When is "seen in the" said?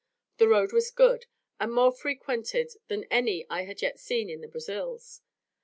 3.99-4.47